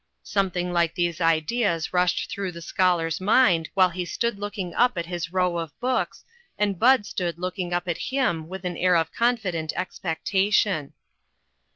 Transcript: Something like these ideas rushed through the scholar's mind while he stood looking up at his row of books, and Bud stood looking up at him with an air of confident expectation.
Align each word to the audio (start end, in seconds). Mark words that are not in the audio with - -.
Something 0.23 0.73
like 0.73 0.95
these 0.95 1.21
ideas 1.21 1.93
rushed 1.93 2.31
through 2.31 2.53
the 2.53 2.61
scholar's 2.63 3.21
mind 3.21 3.69
while 3.75 3.91
he 3.91 4.03
stood 4.03 4.39
looking 4.39 4.73
up 4.73 4.97
at 4.97 5.05
his 5.05 5.31
row 5.31 5.59
of 5.59 5.79
books, 5.79 6.25
and 6.57 6.79
Bud 6.79 7.05
stood 7.05 7.37
looking 7.37 7.71
up 7.71 7.87
at 7.87 7.99
him 7.99 8.47
with 8.47 8.65
an 8.65 8.77
air 8.77 8.95
of 8.95 9.13
confident 9.13 9.73
expectation. 9.75 10.93